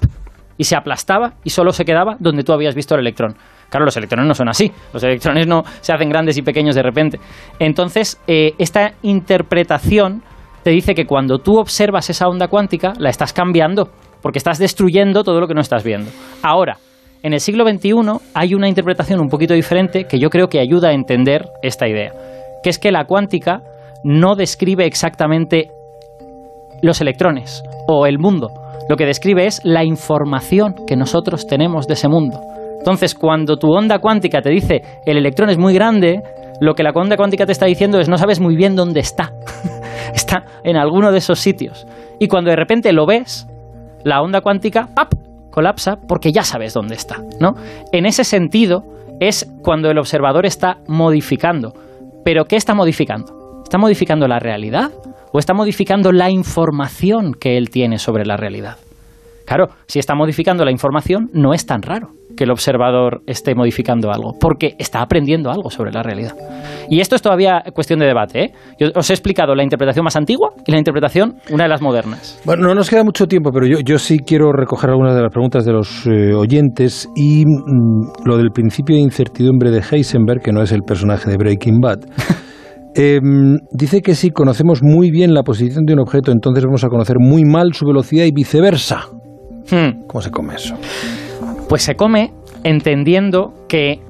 y 0.57 0.65
se 0.65 0.77
aplastaba 0.77 1.35
y 1.45 1.51
solo 1.51 1.73
se 1.73 1.85
quedaba 1.85 2.17
donde 2.19 2.45
tú 2.45 2.53
habías 2.53 2.75
visto 2.75 2.95
el 2.95 3.01
electrón. 3.01 3.35
Claro, 3.71 3.87
los 3.87 3.97
electrones 3.97 4.29
no 4.29 4.35
son 4.35 4.49
así, 4.49 4.71
los 4.93 5.03
electrones 5.03 5.47
no 5.47 5.63
se 5.81 5.93
hacen 5.93 6.11
grandes 6.11 6.37
y 6.37 6.43
pequeños 6.43 6.75
de 6.75 6.83
repente. 6.83 7.19
Entonces, 7.59 8.21
eh, 8.27 8.53
esta 8.59 8.93
interpretación 9.03 10.23
te 10.63 10.71
dice 10.71 10.95
que 10.95 11.07
cuando 11.07 11.39
tú 11.39 11.59
observas 11.59 12.11
esa 12.11 12.29
onda 12.29 12.49
cuántica, 12.49 12.93
la 12.99 13.09
estás 13.09 13.33
cambiando, 13.33 13.89
porque 14.21 14.39
estás 14.39 14.59
destruyendo 14.59 15.25
todo 15.25 15.41
lo 15.41 15.49
que 15.49 15.55
no 15.55 15.63
estás 15.63 15.85
viendo. 15.85 16.11
Ahora, 16.43 16.77
en 17.23 17.33
el 17.33 17.41
siglo 17.41 17.67
XXI 17.67 17.93
hay 18.35 18.55
una 18.55 18.69
interpretación 18.69 19.21
un 19.21 19.29
poquito 19.29 19.55
diferente 19.55 20.05
que 20.05 20.19
yo 20.19 20.29
creo 20.29 20.49
que 20.49 20.61
ayuda 20.61 20.91
a 20.91 20.93
entender 20.93 21.47
esta 21.63 21.89
idea 21.89 22.13
que 22.63 22.71
es 22.71 22.79
que 22.79 22.93
la 22.93 23.05
cuántica 23.05 23.63
no 24.05 24.35
describe 24.35 24.87
exactamente 24.87 25.71
los 26.83 27.01
electrones 27.01 27.63
o 27.87 28.07
el 28.07 28.19
mundo. 28.19 28.51
Lo 28.89 28.97
que 28.97 29.07
describe 29.07 29.47
es 29.47 29.61
la 29.65 29.85
información 29.85 30.75
que 30.87 30.97
nosotros 30.97 31.47
tenemos 31.47 31.87
de 31.87 31.95
ese 31.95 32.09
mundo. 32.09 32.41
Entonces, 32.79 33.15
cuando 33.15 33.57
tu 33.57 33.69
onda 33.73 34.01
cuántica 34.01 34.43
te 34.43 34.51
dice 34.51 34.83
el 35.07 35.17
electrón 35.17 35.51
es 35.51 35.59
muy 35.59 35.73
grande, 35.73 36.21
lo 36.61 36.75
que 36.75 36.83
la 36.83 36.91
onda 36.95 37.17
cuántica 37.17 37.47
te 37.47 37.53
está 37.53 37.67
diciendo 37.67 38.01
es 38.01 38.09
no 38.09 38.19
sabes 38.19 38.41
muy 38.41 38.57
bien 38.57 38.75
dónde 38.75 39.01
está. 39.01 39.33
está 40.15 40.45
en 40.65 40.77
alguno 40.77 41.13
de 41.13 41.19
esos 41.19 41.39
sitios. 41.39 41.87
Y 42.19 42.27
cuando 42.27 42.51
de 42.51 42.57
repente 42.57 42.93
lo 42.93 43.07
ves, 43.07 43.47
la 44.05 44.21
onda 44.21 44.41
cuántica 44.41 44.89
¡pap! 44.93 45.13
colapsa 45.51 45.97
porque 46.09 46.33
ya 46.33 46.43
sabes 46.43 46.75
dónde 46.75 46.97
está, 46.97 47.23
¿no? 47.39 47.55
En 47.93 48.07
ese 48.07 48.25
sentido 48.25 48.85
es 49.21 49.53
cuando 49.63 49.91
el 49.91 49.99
observador 49.99 50.47
está 50.47 50.79
modificando 50.89 51.73
pero 52.25 52.45
¿qué 52.45 52.57
está 52.57 52.75
modificando? 52.75 53.63
¿Está 53.63 53.79
modificando 53.79 54.29
la 54.29 54.39
realidad 54.39 54.93
o 55.33 55.39
está 55.39 55.55
modificando 55.55 56.13
la 56.13 56.31
información 56.31 57.35
que 57.35 57.57
él 57.57 57.71
tiene 57.71 57.99
sobre 57.99 58.27
la 58.27 58.37
realidad? 58.37 58.77
Claro, 59.53 59.69
si 59.87 59.99
está 59.99 60.15
modificando 60.15 60.65
la 60.65 60.71
información, 60.71 61.29
no 61.35 61.53
es 61.53 61.67
tan 61.67 61.83
raro 61.83 62.09
que 62.35 62.45
el 62.45 62.51
observador 62.51 63.21
esté 63.27 63.55
modificando 63.55 64.11
algo, 64.11 64.33
porque 64.41 64.77
está 64.79 65.03
aprendiendo 65.03 65.51
algo 65.51 65.69
sobre 65.69 65.93
la 65.93 66.03
realidad. 66.03 66.33
Y 66.89 67.01
esto 67.01 67.17
es 67.17 67.21
todavía 67.21 67.63
cuestión 67.75 68.01
de 68.01 68.07
debate. 68.07 68.45
¿eh? 68.45 68.53
Yo 68.81 68.89
os 68.95 69.11
he 69.11 69.13
explicado 69.13 69.55
la 69.55 69.63
interpretación 69.63 70.05
más 70.05 70.17
antigua 70.17 70.55
y 70.67 70.73
la 70.73 70.79
interpretación, 70.79 71.35
una 71.51 71.65
de 71.65 71.69
las 71.69 71.83
modernas. 71.83 72.41
Bueno, 72.47 72.67
no 72.67 72.75
nos 72.75 72.89
queda 72.89 73.05
mucho 73.05 73.27
tiempo, 73.27 73.51
pero 73.53 73.67
yo, 73.67 73.99
sí 73.99 74.21
quiero 74.21 74.53
recoger 74.53 74.89
algunas 74.89 75.15
de 75.15 75.21
las 75.21 75.31
preguntas 75.31 75.67
de 75.67 75.73
los 75.73 76.07
eh, 76.07 76.33
oyentes 76.33 77.07
y 77.15 77.45
mm, 77.45 78.25
lo 78.25 78.39
del 78.39 78.53
principio 78.53 78.97
de 78.97 79.03
incertidumbre 79.03 79.71
de 79.71 79.83
Heisenberg, 79.83 80.41
que 80.41 80.53
no 80.53 80.63
es 80.63 80.73
el 80.73 80.81
personaje 80.81 81.31
de 81.31 81.37
Breaking 81.37 81.79
Bad. 81.79 81.99
Em, 82.95 83.57
dice 83.71 84.03
que 84.03 84.15
si 84.15 84.31
conocemos 84.31 84.83
muy 84.83 85.11
bien 85.11 85.33
la 85.33 85.43
posición 85.45 85.87
de 85.87 85.95
un 85.95 86.01
objeto, 86.01 86.31
entonces 86.31 86.63
vamos 86.63 86.85
a 86.85 86.89
conocer 86.89 87.17
muy 87.19 87.43
mal 87.43 87.73
su 87.73 87.87
velocidad 87.87 88.27
y 88.27 88.33
viceversa. 88.33 89.09
Hmm. 89.71 90.07
¿Cómo 90.07 90.23
se 90.23 90.31
come 90.31 90.55
eso? 90.55 90.77
Pues 91.69 91.83
se 91.83 91.95
come 91.95 92.33
entendiendo 92.65 93.55
que 93.69 94.01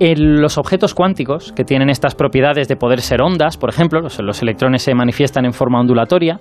los 0.00 0.58
objetos 0.58 0.94
cuánticos, 0.94 1.52
que 1.52 1.64
tienen 1.64 1.88
estas 1.88 2.14
propiedades 2.14 2.66
de 2.66 2.76
poder 2.76 3.00
ser 3.00 3.22
ondas, 3.22 3.56
por 3.56 3.70
ejemplo, 3.70 4.00
los, 4.00 4.42
electrones 4.42 4.82
se 4.82 4.94
manifiestan 4.94 5.44
en 5.44 5.52
forma 5.52 5.80
ondulatoria, 5.80 6.40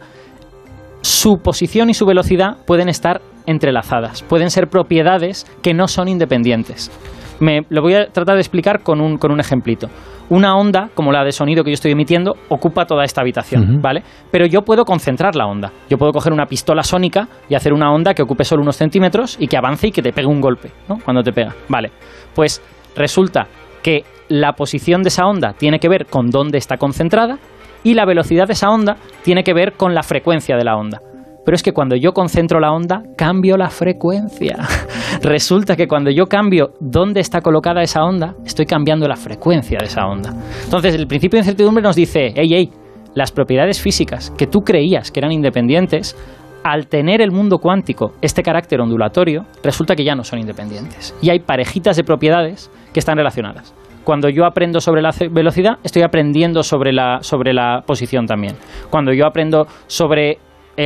su 1.02 1.40
posición 1.40 1.90
y 1.90 1.94
su 1.94 2.06
velocidad 2.06 2.58
pueden 2.66 2.90
estar 2.90 3.22
entrelazadas, 3.46 4.24
pueden 4.24 4.50
ser 4.50 4.68
propiedades 4.68 5.46
que 5.62 5.74
no 5.74 5.88
son 5.88 6.08
independientes. 6.08 6.92
Me 7.40 7.66
lo 7.70 7.82
voy 7.82 7.96
a 7.96 8.08
tratar 8.08 8.36
de 8.36 8.42
explicar 8.42 8.82
con 8.82 9.02
un, 9.02 9.18
con 9.18 9.32
un 9.32 9.40
ejemplito. 9.40 9.90
Una 10.32 10.56
onda, 10.56 10.90
como 10.96 11.12
la 11.12 11.26
de 11.26 11.34
sonido 11.34 11.62
que 11.62 11.72
yo 11.72 11.74
estoy 11.74 11.92
emitiendo, 11.92 12.38
ocupa 12.48 12.86
toda 12.86 13.04
esta 13.04 13.20
habitación, 13.20 13.82
¿vale? 13.82 14.02
Pero 14.32 14.46
yo 14.46 14.62
puedo 14.62 14.86
concentrar 14.86 15.36
la 15.36 15.46
onda. 15.46 15.74
Yo 15.90 15.98
puedo 15.98 16.14
coger 16.14 16.32
una 16.32 16.46
pistola 16.46 16.84
sónica 16.84 17.28
y 17.50 17.56
hacer 17.56 17.74
una 17.74 17.92
onda 17.92 18.14
que 18.14 18.22
ocupe 18.22 18.46
solo 18.46 18.62
unos 18.62 18.78
centímetros 18.78 19.36
y 19.38 19.48
que 19.48 19.58
avance 19.58 19.88
y 19.88 19.92
que 19.92 20.02
te 20.02 20.14
pegue 20.14 20.28
un 20.28 20.40
golpe, 20.40 20.72
¿no? 20.88 21.00
Cuando 21.04 21.22
te 21.22 21.34
pega. 21.34 21.54
Vale. 21.68 21.92
Pues 22.34 22.62
resulta 22.96 23.48
que 23.84 24.06
la 24.30 24.54
posición 24.54 25.04
de 25.04 25.10
esa 25.10 25.26
onda 25.26 25.52
tiene 25.52 25.80
que 25.80 25.90
ver 25.90 26.06
con 26.06 26.30
dónde 26.30 26.58
está 26.58 26.78
concentrada 26.78 27.38
y 27.84 27.96
la 27.96 28.06
velocidad 28.06 28.48
de 28.48 28.54
esa 28.54 28.70
onda 28.70 28.96
tiene 29.24 29.44
que 29.44 29.54
ver 29.54 29.74
con 29.74 29.94
la 29.94 30.02
frecuencia 30.02 30.56
de 30.56 30.64
la 30.64 30.78
onda. 30.78 31.02
Pero 31.43 31.55
es 31.55 31.63
que 31.63 31.74
cuando 31.74 31.95
yo 31.95 32.13
concentro 32.13 32.60
la 32.60 32.71
onda, 32.71 33.03
cambio 33.17 33.57
la 33.57 33.69
frecuencia. 33.69 34.57
Resulta 35.21 35.75
que 35.75 35.88
cuando 35.88 36.12
yo 36.12 36.27
cambio 36.27 36.74
dónde 36.79 37.19
está 37.19 37.41
colocada 37.41 37.81
esa 37.81 38.03
onda, 38.03 38.36
estoy 38.45 38.65
cambiando 38.65 39.07
la 39.07 39.15
frecuencia 39.15 39.79
de 39.79 39.86
esa 39.86 40.05
onda. 40.07 40.33
Entonces, 40.63 40.95
el 40.95 41.07
principio 41.07 41.38
de 41.38 41.41
incertidumbre 41.41 41.81
nos 41.83 41.95
dice, 41.95 42.33
hey, 42.36 42.50
hey, 42.51 42.71
las 43.15 43.31
propiedades 43.31 43.81
físicas 43.81 44.31
que 44.38 44.48
tú 44.48 44.62
creías 44.62 45.12
que 45.12 45.19
eran 45.19 45.31
independientes, 45.31 46.15
al 46.63 46.88
tener 46.88 47.21
el 47.21 47.31
mundo 47.31 47.57
cuántico 47.57 48.13
este 48.21 48.43
carácter 48.43 48.79
ondulatorio, 48.81 49.45
resulta 49.63 49.95
que 49.95 50.03
ya 50.03 50.15
no 50.15 50.24
son 50.24 50.39
independientes. 50.39 51.15
Y 51.21 51.29
hay 51.29 51.39
parejitas 51.39 51.98
de 51.98 52.03
propiedades 52.03 52.69
que 52.93 53.00
están 53.00 53.17
relacionadas. 53.17 53.74
Cuando 54.03 54.29
yo 54.29 54.45
aprendo 54.45 54.79
sobre 54.79 55.01
la 55.01 55.12
velocidad, 55.29 55.77
estoy 55.83 56.01
aprendiendo 56.01 56.63
sobre 56.63 56.91
la, 56.91 57.19
sobre 57.21 57.53
la 57.53 57.83
posición 57.86 58.25
también. 58.25 58.55
Cuando 58.89 59.13
yo 59.13 59.25
aprendo 59.27 59.67
sobre 59.88 60.39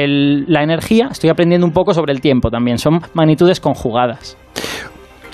la 0.07 0.63
energía, 0.63 1.09
estoy 1.11 1.29
aprendiendo 1.29 1.65
un 1.65 1.73
poco 1.73 1.93
sobre 1.93 2.13
el 2.13 2.21
tiempo 2.21 2.49
también. 2.49 2.77
Son 2.77 2.99
magnitudes 3.13 3.59
conjugadas. 3.59 4.37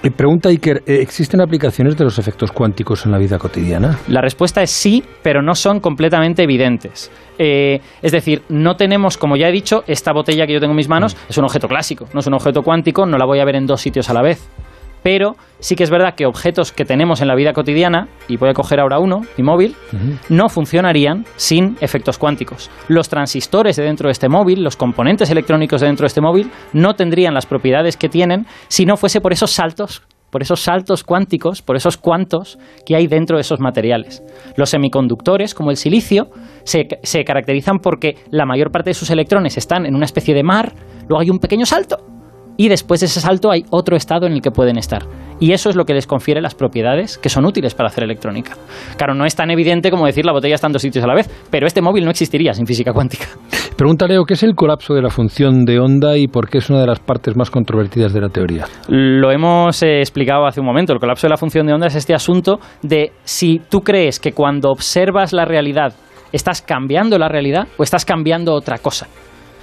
Y 0.04 0.10
pregunta 0.10 0.50
Iker, 0.50 0.82
¿eh, 0.88 0.98
¿existen 1.00 1.42
aplicaciones 1.42 1.96
de 1.96 2.04
los 2.04 2.18
efectos 2.18 2.52
cuánticos 2.52 3.06
en 3.06 3.12
la 3.12 3.20
vida 3.20 3.38
cotidiana? 3.38 4.00
La 4.08 4.20
respuesta 4.20 4.64
es 4.64 4.72
sí, 4.72 5.04
pero 5.22 5.44
no 5.44 5.54
son 5.54 5.80
completamente 5.80 6.42
evidentes. 6.42 7.12
Eh, 7.38 7.80
es 8.02 8.12
decir, 8.12 8.42
no 8.50 8.76
tenemos, 8.76 9.18
como 9.18 9.38
ya 9.38 9.48
he 9.48 9.52
dicho, 9.52 9.84
esta 9.86 10.12
botella 10.12 10.48
que 10.48 10.54
yo 10.54 10.60
tengo 10.60 10.72
en 10.72 10.78
mis 10.78 10.90
manos 10.90 11.14
mm. 11.14 11.18
es 11.30 11.38
un 11.38 11.46
objeto 11.46 11.68
clásico, 11.68 12.08
no 12.14 12.22
es 12.22 12.28
un 12.28 12.34
objeto 12.34 12.64
cuántico, 12.64 13.06
no 13.06 13.20
la 13.20 13.26
voy 13.26 13.40
a 13.40 13.46
ver 13.46 13.56
en 13.56 13.68
dos 13.68 13.80
sitios 13.80 14.10
a 14.10 14.14
la 14.14 14.24
vez 14.24 14.50
pero 15.04 15.36
sí 15.60 15.76
que 15.76 15.84
es 15.84 15.90
verdad 15.90 16.16
que 16.16 16.26
objetos 16.26 16.72
que 16.72 16.86
tenemos 16.86 17.22
en 17.22 17.28
la 17.28 17.36
vida 17.36 17.54
cotidiana, 17.54 18.08
y 18.28 18.38
voy 18.38 18.50
a 18.50 18.54
coger 18.54 18.80
ahora 18.80 19.00
uno, 19.00 19.22
mi 19.38 19.44
móvil, 19.44 19.76
no 20.30 20.50
funcionarían 20.50 21.26
sin 21.36 21.78
efectos 21.82 22.18
cuánticos. 22.18 22.70
Los 22.88 23.10
transistores 23.10 23.76
de 23.76 23.84
dentro 23.84 24.08
de 24.08 24.14
este 24.14 24.30
móvil, 24.30 24.64
los 24.64 24.76
componentes 24.76 25.30
electrónicos 25.30 25.82
de 25.82 25.88
dentro 25.88 26.04
de 26.04 26.08
este 26.08 26.22
móvil, 26.22 26.52
no 26.74 26.96
tendrían 26.96 27.34
las 27.34 27.46
propiedades 27.46 27.98
que 27.98 28.10
tienen 28.10 28.46
si 28.68 28.86
no 28.86 28.98
fuese 28.98 29.22
por 29.22 29.34
esos 29.34 29.52
saltos 29.52 30.04
por 30.32 30.42
esos 30.42 30.62
saltos 30.62 31.04
cuánticos, 31.04 31.62
por 31.62 31.76
esos 31.76 31.98
cuantos 31.98 32.58
que 32.86 32.96
hay 32.96 33.08
dentro 33.08 33.36
de 33.36 33.42
esos 33.42 33.60
materiales. 33.60 34.24
Los 34.56 34.70
semiconductores, 34.70 35.54
como 35.54 35.72
el 35.72 35.78
silicio, 35.78 36.32
se, 36.64 36.88
se 37.04 37.26
caracterizan 37.26 37.80
porque 37.80 38.16
la 38.30 38.46
mayor 38.46 38.72
parte 38.72 38.92
de 38.92 38.94
sus 38.94 39.10
electrones 39.10 39.58
están 39.58 39.86
en 39.86 39.94
una 39.94 40.06
especie 40.06 40.34
de 40.34 40.44
mar, 40.44 40.74
luego 41.10 41.20
hay 41.20 41.30
un 41.30 41.40
pequeño 41.40 41.66
salto 41.66 42.11
y 42.62 42.70
después 42.70 43.00
de 43.00 43.08
ese 43.08 43.20
salto 43.20 43.50
hay 43.50 43.66
otro 43.72 43.96
estado 43.96 44.28
en 44.28 44.34
el 44.34 44.42
que 44.44 44.52
pueden 44.52 44.78
estar. 44.78 45.02
Y 45.40 45.54
eso 45.54 45.72
es 45.72 45.76
lo 45.76 45.84
que 45.84 45.96
les 45.96 46.06
confiere 46.06 46.42
las 46.42 46.54
propiedades 46.54 47.18
que 47.18 47.28
son 47.28 47.44
útiles 47.44 47.74
para 47.74 47.90
hacer 47.90 48.04
electrónica. 48.04 48.54
Claro, 48.98 49.16
no 49.16 49.26
es 49.26 49.36
tan 49.36 49.50
evidente 49.50 49.90
como 49.90 50.06
decir 50.06 50.28
la 50.28 50.32
botella 50.32 50.54
está 50.54 50.68
en 50.68 50.74
dos 50.74 50.84
sitios 50.84 51.04
a 51.04 51.08
la 51.08 51.16
vez, 51.16 51.28
pero 51.50 51.66
este 51.66 51.82
móvil 51.82 52.06
no 52.06 52.12
existiría 52.12 52.54
sin 52.54 52.68
física 52.68 52.94
cuántica. 52.94 53.26
Pregunta 53.76 54.06
Leo, 54.06 54.26
¿qué 54.26 54.36
es 54.36 54.44
el 54.44 54.54
colapso 54.54 54.94
de 54.94 55.02
la 55.02 55.10
función 55.10 55.66
de 55.66 55.80
onda 55.80 56.16
y 56.16 56.28
por 56.28 56.52
qué 56.52 56.60
es 56.60 56.70
una 56.70 56.82
de 56.82 56.86
las 56.86 57.00
partes 57.00 57.36
más 57.36 57.50
controvertidas 57.50 58.14
de 58.14 58.22
la 58.22 58.30
teoría? 58.30 58.68
Lo 58.90 59.32
hemos 59.32 59.82
eh, 59.82 59.98
explicado 59.98 60.46
hace 60.46 60.60
un 60.60 60.68
momento. 60.68 60.94
El 60.94 61.00
colapso 61.00 61.26
de 61.26 61.32
la 61.32 61.38
función 61.38 61.66
de 61.66 61.74
onda 61.74 61.88
es 61.88 61.96
este 61.96 62.14
asunto 62.14 62.60
de 62.84 63.12
si 63.24 63.60
tú 63.72 63.80
crees 63.80 64.20
que 64.20 64.34
cuando 64.34 64.70
observas 64.70 65.34
la 65.34 65.46
realidad 65.46 65.96
estás 66.32 66.62
cambiando 66.62 67.18
la 67.18 67.28
realidad 67.28 67.68
o 67.80 67.82
estás 67.82 68.06
cambiando 68.06 68.54
otra 68.54 68.78
cosa. 68.78 69.08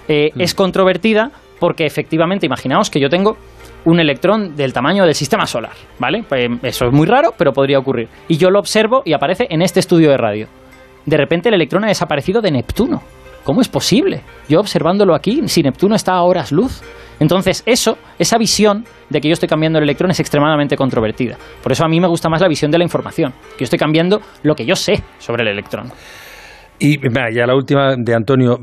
Eh, 0.08 0.30
mm. 0.34 0.40
Es 0.40 0.52
controvertida 0.56 1.30
porque 1.58 1.86
efectivamente, 1.86 2.46
imaginaos 2.46 2.90
que 2.90 3.00
yo 3.00 3.08
tengo 3.08 3.36
un 3.84 4.00
electrón 4.00 4.56
del 4.56 4.72
tamaño 4.72 5.04
del 5.04 5.14
sistema 5.14 5.46
solar, 5.46 5.72
¿vale? 5.98 6.24
Pues 6.28 6.48
eso 6.62 6.86
es 6.86 6.92
muy 6.92 7.06
raro, 7.06 7.32
pero 7.36 7.52
podría 7.52 7.78
ocurrir. 7.78 8.08
Y 8.28 8.36
yo 8.36 8.50
lo 8.50 8.58
observo 8.58 9.02
y 9.04 9.12
aparece 9.12 9.46
en 9.50 9.62
este 9.62 9.80
estudio 9.80 10.10
de 10.10 10.16
radio. 10.16 10.48
De 11.06 11.16
repente 11.16 11.48
el 11.48 11.54
electrón 11.54 11.84
ha 11.84 11.88
desaparecido 11.88 12.40
de 12.40 12.50
Neptuno. 12.50 13.02
¿Cómo 13.44 13.62
es 13.62 13.68
posible? 13.68 14.20
Yo 14.48 14.60
observándolo 14.60 15.14
aquí, 15.14 15.40
si 15.46 15.62
Neptuno 15.62 15.94
está 15.94 16.12
a 16.12 16.22
horas 16.22 16.52
luz. 16.52 16.82
Entonces, 17.18 17.62
eso, 17.64 17.96
esa 18.18 18.36
visión 18.36 18.84
de 19.08 19.20
que 19.20 19.28
yo 19.28 19.32
estoy 19.32 19.48
cambiando 19.48 19.78
el 19.78 19.84
electrón 19.84 20.10
es 20.10 20.20
extremadamente 20.20 20.76
controvertida. 20.76 21.36
Por 21.62 21.72
eso 21.72 21.84
a 21.84 21.88
mí 21.88 21.98
me 21.98 22.08
gusta 22.08 22.28
más 22.28 22.42
la 22.42 22.48
visión 22.48 22.70
de 22.70 22.78
la 22.78 22.84
información, 22.84 23.32
que 23.52 23.60
yo 23.60 23.64
estoy 23.64 23.78
cambiando 23.78 24.20
lo 24.42 24.54
que 24.54 24.66
yo 24.66 24.76
sé 24.76 25.02
sobre 25.18 25.44
el 25.44 25.48
electrón. 25.48 25.90
Y 26.78 26.98
ya 27.34 27.46
la 27.46 27.54
última 27.54 27.94
de 27.96 28.14
Antonio. 28.14 28.58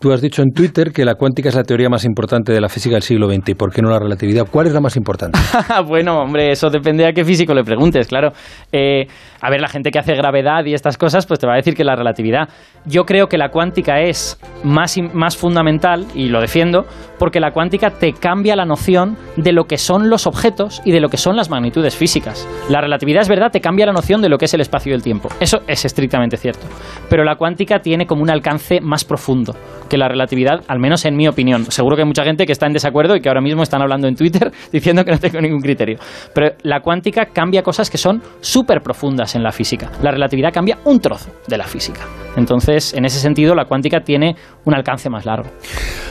Tú 0.00 0.14
has 0.14 0.22
dicho 0.22 0.40
en 0.40 0.52
Twitter 0.54 0.92
que 0.92 1.04
la 1.04 1.14
cuántica 1.14 1.50
es 1.50 1.54
la 1.54 1.62
teoría 1.62 1.90
más 1.90 2.06
importante 2.06 2.54
de 2.54 2.60
la 2.62 2.70
física 2.70 2.94
del 2.94 3.02
siglo 3.02 3.28
XX. 3.28 3.50
¿Y 3.50 3.54
por 3.54 3.70
qué 3.70 3.82
no 3.82 3.90
la 3.90 3.98
relatividad? 3.98 4.46
¿Cuál 4.50 4.68
es 4.68 4.72
la 4.72 4.80
más 4.80 4.96
importante? 4.96 5.38
bueno, 5.86 6.20
hombre, 6.20 6.50
eso 6.50 6.70
depende 6.70 7.06
a 7.06 7.12
qué 7.12 7.22
físico 7.22 7.52
le 7.52 7.62
preguntes, 7.62 8.08
claro. 8.08 8.32
Eh, 8.72 9.06
a 9.42 9.50
ver, 9.50 9.60
la 9.60 9.68
gente 9.68 9.90
que 9.90 9.98
hace 9.98 10.14
gravedad 10.14 10.64
y 10.64 10.72
estas 10.72 10.96
cosas, 10.96 11.26
pues 11.26 11.38
te 11.38 11.46
va 11.46 11.52
a 11.52 11.56
decir 11.56 11.74
que 11.74 11.84
la 11.84 11.96
relatividad. 11.96 12.48
Yo 12.86 13.04
creo 13.04 13.26
que 13.26 13.36
la 13.36 13.50
cuántica 13.50 14.00
es 14.00 14.40
más, 14.64 14.96
más 15.12 15.36
fundamental, 15.36 16.06
y 16.14 16.30
lo 16.30 16.40
defiendo, 16.40 16.86
porque 17.18 17.38
la 17.38 17.50
cuántica 17.50 17.90
te 17.90 18.14
cambia 18.14 18.56
la 18.56 18.64
noción 18.64 19.18
de 19.36 19.52
lo 19.52 19.64
que 19.64 19.76
son 19.76 20.08
los 20.08 20.26
objetos 20.26 20.80
y 20.82 20.92
de 20.92 21.00
lo 21.00 21.10
que 21.10 21.18
son 21.18 21.36
las 21.36 21.50
magnitudes 21.50 21.94
físicas. 21.94 22.48
La 22.70 22.80
relatividad 22.80 23.20
es 23.20 23.28
verdad, 23.28 23.50
te 23.52 23.60
cambia 23.60 23.84
la 23.84 23.92
noción 23.92 24.22
de 24.22 24.30
lo 24.30 24.38
que 24.38 24.46
es 24.46 24.54
el 24.54 24.62
espacio 24.62 24.92
y 24.92 24.94
el 24.94 25.02
tiempo. 25.02 25.28
Eso 25.40 25.60
es 25.66 25.84
estrictamente 25.84 26.38
cierto. 26.38 26.66
Pero 27.10 27.22
la 27.22 27.36
cuántica 27.36 27.80
tiene 27.80 28.06
como 28.06 28.22
un 28.22 28.30
alcance 28.30 28.80
más 28.80 29.04
profundo 29.04 29.54
que 29.90 29.98
la 29.98 30.08
relatividad, 30.08 30.62
al 30.68 30.78
menos 30.78 31.04
en 31.04 31.16
mi 31.16 31.28
opinión. 31.28 31.70
Seguro 31.70 31.96
que 31.96 32.02
hay 32.02 32.06
mucha 32.06 32.24
gente 32.24 32.46
que 32.46 32.52
está 32.52 32.66
en 32.66 32.72
desacuerdo 32.72 33.16
y 33.16 33.20
que 33.20 33.28
ahora 33.28 33.42
mismo 33.42 33.62
están 33.62 33.82
hablando 33.82 34.08
en 34.08 34.14
Twitter 34.14 34.50
diciendo 34.72 35.04
que 35.04 35.10
no 35.10 35.18
tengo 35.18 35.40
ningún 35.40 35.60
criterio. 35.60 35.98
Pero 36.34 36.54
la 36.62 36.80
cuántica 36.80 37.26
cambia 37.26 37.62
cosas 37.62 37.90
que 37.90 37.98
son 37.98 38.22
súper 38.40 38.80
profundas 38.80 39.34
en 39.34 39.42
la 39.42 39.52
física. 39.52 39.90
La 40.02 40.12
relatividad 40.12 40.52
cambia 40.52 40.78
un 40.84 41.00
trozo 41.00 41.30
de 41.46 41.58
la 41.58 41.64
física. 41.64 42.00
Entonces, 42.36 42.94
en 42.94 43.04
ese 43.04 43.18
sentido, 43.18 43.54
la 43.54 43.66
cuántica 43.66 44.00
tiene 44.00 44.36
un 44.64 44.74
alcance 44.74 45.10
más 45.10 45.26
largo. 45.26 45.50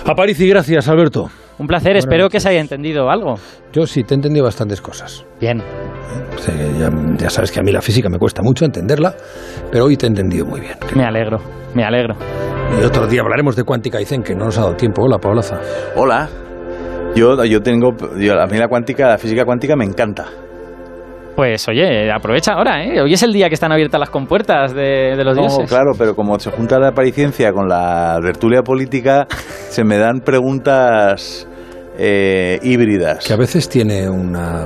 y 0.05 0.47
gracias, 0.47 0.87
Alberto. 0.89 1.29
Un 1.59 1.67
placer, 1.67 1.97
espero 1.97 2.29
que 2.29 2.39
se 2.39 2.47
haya 2.47 2.61
entendido 2.61 3.09
algo. 3.09 3.35
Yo 3.73 3.85
sí, 3.85 4.03
te 4.05 4.13
he 4.13 4.15
entendido 4.15 4.45
bastantes 4.45 4.81
cosas. 4.81 5.25
Bien. 5.41 5.61
ya, 7.19 7.29
sabes 7.29 7.51
que 7.51 7.59
a 7.59 7.63
mí 7.63 7.73
la 7.73 7.81
física 7.81 8.07
me 8.09 8.17
cuesta 8.17 8.41
mucho 8.41 8.63
entenderla, 8.63 9.13
pero 9.69 9.85
hoy 9.85 9.97
te 9.97 10.05
he 10.05 10.09
entendido 10.09 10.45
muy 10.45 10.61
bien. 10.61 10.77
Me 10.95 11.03
alegro, 11.03 11.37
me 11.75 11.83
alegro. 11.83 12.15
Y 12.79 12.85
otro 12.85 13.07
día 13.07 13.21
hablaremos 13.21 13.57
de 13.57 13.65
cuántica 13.65 13.99
y 13.99 14.05
zen, 14.05 14.23
que 14.23 14.35
no 14.35 14.45
nos 14.45 14.57
ha 14.57 14.61
dado 14.61 14.75
tiempo. 14.75 15.03
Hola, 15.03 15.17
Paulaza. 15.17 15.59
Hola. 15.97 16.29
Yo, 17.13 17.43
yo 17.43 17.59
tengo. 17.59 17.89
Yo, 18.17 18.39
a 18.39 18.45
mí 18.45 18.57
la 18.57 18.69
cuántica, 18.69 19.09
la 19.09 19.17
física 19.17 19.43
cuántica 19.43 19.75
me 19.75 19.83
encanta. 19.83 20.27
Pues 21.35 21.67
oye, 21.67 22.09
aprovecha 22.11 22.53
ahora, 22.53 22.83
¿eh? 22.83 23.01
Hoy 23.01 23.13
es 23.13 23.23
el 23.23 23.33
día 23.33 23.47
que 23.49 23.53
están 23.55 23.71
abiertas 23.71 23.99
las 23.99 24.09
compuertas 24.09 24.73
de, 24.73 25.15
de 25.15 25.23
los 25.23 25.35
no, 25.35 25.43
dioses. 25.43 25.69
claro, 25.69 25.91
pero 25.97 26.15
como 26.15 26.37
se 26.39 26.51
junta 26.51 26.79
la 26.79 26.89
apariencia 26.89 27.51
con 27.51 27.67
la 27.67 28.19
tertulia 28.21 28.61
política, 28.61 29.25
se 29.29 29.83
me 29.83 29.97
dan 29.97 30.19
preguntas 30.19 31.48
eh, 32.01 32.59
híbridas. 32.63 33.25
Que 33.25 33.33
a 33.33 33.37
veces 33.37 33.67
tiene 33.67 34.09
una... 34.09 34.65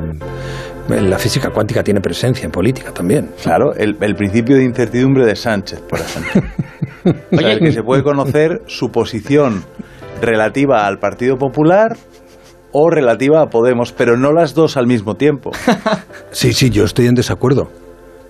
La 0.90 1.18
física 1.18 1.50
cuántica 1.50 1.82
tiene 1.82 2.02
presencia 2.02 2.46
en 2.46 2.52
política 2.52 2.92
también. 2.92 3.32
Claro, 3.42 3.74
el, 3.74 3.96
principio 4.16 4.58
de 4.58 4.63
incertidumbre 4.63 5.25
de 5.25 5.36
Sánchez, 5.36 5.80
por 5.82 6.00
ejemplo. 6.00 6.42
Oye, 7.32 7.60
que 7.60 7.72
se 7.72 7.82
puede 7.82 8.04
conocer 8.04 8.62
su 8.68 8.92
posición 8.92 9.63
relativa 10.22 10.86
al 10.86 11.00
Partido 11.00 11.38
Popular 11.38 11.96
o 12.74 12.90
relativa 12.90 13.42
a 13.42 13.48
Podemos, 13.48 13.94
pero 13.94 14.18
no 14.18 14.34
las 14.34 14.54
dos 14.54 14.78
al 14.78 14.88
mismo 14.88 15.16
tiempo. 15.16 15.52
sí, 16.32 16.54
sí, 16.54 16.70
yo 16.70 16.84
estoy 16.84 17.08
en 17.08 17.16
desacuerdo 17.16 17.70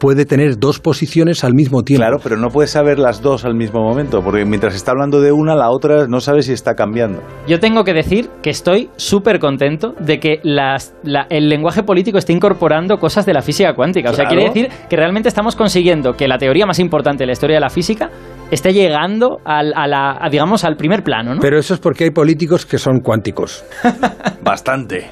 puede 0.04 0.26
tener 0.26 0.60
dos 0.60 0.82
posiciones 0.82 1.46
al 1.46 1.54
mismo 1.54 1.84
tiempo. 1.84 2.02
Claro, 2.02 2.18
pero 2.22 2.36
no 2.36 2.50
puede 2.50 2.68
saber 2.68 3.00
las 3.00 3.22
dos 3.22 3.46
al 3.46 3.56
mismo 3.56 3.82
momento, 3.82 4.22
porque 4.22 4.44
mientras 4.44 4.76
está 4.76 4.92
hablando 4.92 5.22
de 5.22 5.32
una, 5.32 5.56
la 5.56 5.70
otra 5.70 6.08
no 6.08 6.20
sabe 6.20 6.42
si 6.42 6.52
está 6.52 6.76
cambiando. 6.76 7.22
Yo 7.48 7.62
tengo 7.62 7.86
que 7.86 7.94
decir 7.94 8.30
que 8.42 8.50
estoy 8.50 8.90
súper 8.98 9.40
contento 9.40 9.94
de 10.02 10.20
que 10.20 10.42
el 10.44 11.48
lenguaje 11.48 11.84
político 11.84 12.18
esté 12.18 12.34
incorporando 12.34 12.98
cosas 12.98 13.26
de 13.26 13.32
la 13.32 13.42
física 13.42 13.76
cuántica. 13.76 14.10
O 14.10 14.14
sea, 14.14 14.26
quiere 14.26 14.44
decir 14.44 14.68
que 14.90 14.98
realmente 14.98 15.30
estamos 15.30 15.56
consiguiendo 15.56 16.18
que 16.18 16.28
la 16.28 16.38
teoría 16.38 16.66
más 16.66 16.80
importante 16.80 17.24
de 17.24 17.28
la 17.28 17.32
historia 17.32 17.56
de 17.56 17.62
la 17.62 17.70
física 17.70 18.10
esté 18.52 18.74
llegando 18.74 19.38
al, 19.46 19.72
a 19.74 19.88
la, 19.88 20.20
digamos, 20.30 20.66
al 20.66 20.76
primer 20.76 21.04
plano. 21.04 21.36
¿no? 21.36 21.40
Pero 21.40 21.58
eso 21.58 21.76
es 21.76 21.80
porque 21.80 22.04
hay 22.04 22.12
políticos 22.12 22.66
que 22.66 22.78
son 22.78 23.00
cuánticos. 23.00 23.64
Bastante. 24.44 25.10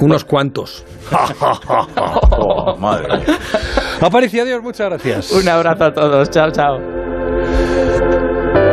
Unos 0.00 0.24
cuantos. 0.24 0.84
oh, 2.38 2.76
madre. 2.78 3.24
Aparicio, 4.00 4.42
adiós, 4.42 4.62
muchas 4.62 4.88
gracias. 4.88 5.32
Un 5.32 5.48
abrazo 5.48 5.84
a 5.84 5.92
todos. 5.92 6.30
Chao, 6.30 6.50
chao. 6.50 7.13